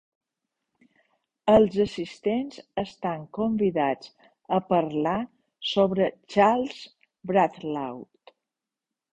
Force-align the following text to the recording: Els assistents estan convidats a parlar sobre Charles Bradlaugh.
Els 1.55 1.75
assistents 1.83 2.57
estan 2.83 3.27
convidats 3.39 4.09
a 4.57 4.61
parlar 4.73 5.15
sobre 5.75 6.11
Charles 6.37 6.81
Bradlaugh. 7.33 8.35